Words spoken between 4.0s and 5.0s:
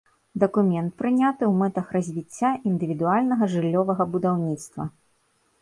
будаўніцтва.